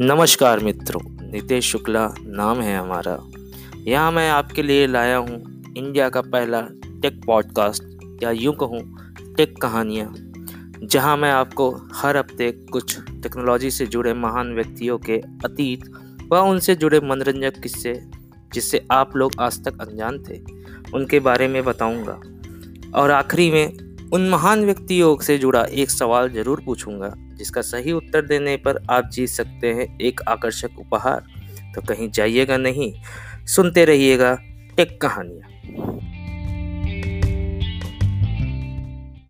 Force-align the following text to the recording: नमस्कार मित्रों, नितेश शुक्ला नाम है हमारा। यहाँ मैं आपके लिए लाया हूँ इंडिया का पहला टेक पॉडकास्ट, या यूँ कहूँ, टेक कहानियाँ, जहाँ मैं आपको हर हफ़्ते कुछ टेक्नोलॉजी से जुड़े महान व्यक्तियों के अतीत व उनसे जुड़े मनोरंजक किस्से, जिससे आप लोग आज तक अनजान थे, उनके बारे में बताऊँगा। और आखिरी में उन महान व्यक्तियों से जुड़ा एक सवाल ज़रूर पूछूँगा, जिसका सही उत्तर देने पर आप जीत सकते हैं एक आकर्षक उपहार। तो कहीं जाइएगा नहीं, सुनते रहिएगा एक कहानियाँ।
नमस्कार 0.00 0.60
मित्रों, 0.60 1.00
नितेश 1.32 1.72
शुक्ला 1.72 2.14
नाम 2.20 2.60
है 2.60 2.76
हमारा। 2.78 3.18
यहाँ 3.86 4.12
मैं 4.12 4.30
आपके 4.30 4.62
लिए 4.62 4.86
लाया 4.86 5.16
हूँ 5.16 5.64
इंडिया 5.76 6.08
का 6.08 6.20
पहला 6.20 6.60
टेक 7.02 7.20
पॉडकास्ट, 7.26 7.82
या 8.22 8.30
यूँ 8.30 8.54
कहूँ, 8.54 8.80
टेक 9.36 9.56
कहानियाँ, 9.62 10.14
जहाँ 10.82 11.16
मैं 11.16 11.30
आपको 11.30 11.70
हर 11.94 12.16
हफ़्ते 12.16 12.52
कुछ 12.52 12.98
टेक्नोलॉजी 13.22 13.70
से 13.70 13.86
जुड़े 13.86 14.14
महान 14.14 14.54
व्यक्तियों 14.54 14.98
के 14.98 15.16
अतीत 15.44 15.90
व 16.32 16.36
उनसे 16.36 16.74
जुड़े 16.74 17.00
मनोरंजक 17.00 17.60
किस्से, 17.62 18.00
जिससे 18.52 18.86
आप 18.90 19.16
लोग 19.16 19.32
आज 19.40 19.64
तक 19.64 19.80
अनजान 19.80 20.18
थे, 20.18 20.40
उनके 20.94 21.20
बारे 21.20 21.48
में 21.48 21.64
बताऊँगा। 21.64 22.20
और 22.94 23.10
आखिरी 23.10 23.50
में 23.50 23.87
उन 24.12 24.28
महान 24.28 24.64
व्यक्तियों 24.64 25.16
से 25.18 25.36
जुड़ा 25.38 25.62
एक 25.62 25.90
सवाल 25.90 26.28
ज़रूर 26.30 26.60
पूछूँगा, 26.66 27.12
जिसका 27.38 27.60
सही 27.62 27.92
उत्तर 27.92 28.26
देने 28.26 28.56
पर 28.56 28.80
आप 28.90 29.08
जीत 29.10 29.28
सकते 29.28 29.72
हैं 29.72 29.86
एक 29.98 30.20
आकर्षक 30.28 30.78
उपहार। 30.78 31.24
तो 31.74 31.82
कहीं 31.82 32.10
जाइएगा 32.10 32.56
नहीं, 32.56 32.92
सुनते 33.46 33.84
रहिएगा 33.84 34.30
एक 34.80 35.00
कहानियाँ। 35.00 36.17